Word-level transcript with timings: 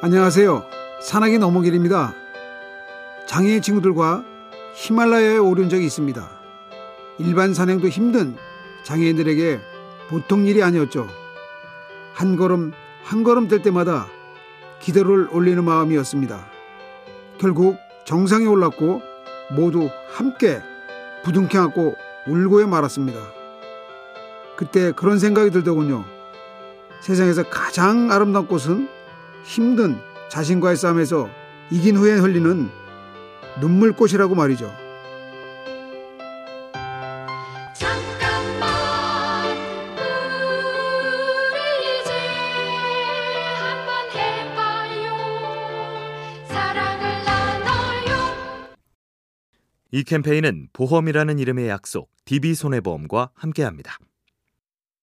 안녕하세요. 0.00 0.64
산악인 1.00 1.42
어머길입니다. 1.42 2.14
장애인 3.26 3.60
친구들과 3.60 4.22
히말라야에 4.76 5.38
오른 5.38 5.68
적이 5.68 5.86
있습니다. 5.86 6.30
일반 7.18 7.52
산행도 7.52 7.88
힘든 7.88 8.36
장애인들에게 8.84 9.58
보통 10.08 10.46
일이 10.46 10.62
아니었죠. 10.62 11.08
한 12.14 12.36
걸음 12.36 12.70
한 13.02 13.24
걸음 13.24 13.48
뗄 13.48 13.60
때마다 13.60 14.06
기도를 14.78 15.30
올리는 15.32 15.64
마음이었습니다. 15.64 16.46
결국 17.38 17.76
정상에 18.04 18.46
올랐고 18.46 19.02
모두 19.50 19.90
함께 20.12 20.62
부둥켜 21.24 21.60
안고 21.60 21.96
울고에 22.28 22.66
말았습니다. 22.66 23.18
그때 24.56 24.92
그런 24.92 25.18
생각이 25.18 25.50
들더군요. 25.50 26.04
세상에서 27.00 27.42
가장 27.50 28.12
아름다운 28.12 28.46
꽃은 28.46 28.97
힘든 29.48 29.98
자신과의 30.28 30.76
싸움에서 30.76 31.30
이긴 31.70 31.96
후에 31.96 32.18
흘리는 32.18 32.68
눈물꽃이라고 33.62 34.34
말이죠. 34.34 34.70
잠깐만 37.72 38.68
우리 41.48 42.00
이제 42.02 42.12
한번 43.56 44.10
해봐요 44.12 45.16
사랑을 46.46 47.24
나눠요 47.24 48.76
이 49.92 50.04
캠페인은 50.04 50.68
보험이라는 50.74 51.38
이름의 51.38 51.68
약속 51.68 52.10
DB손해보험과 52.26 53.30
함께합니다. 53.34 53.96